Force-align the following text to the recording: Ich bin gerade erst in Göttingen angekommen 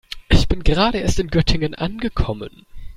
Ich 0.29 0.47
bin 0.47 0.63
gerade 0.63 0.97
erst 0.97 1.19
in 1.19 1.27
Göttingen 1.27 1.75
angekommen 1.75 2.65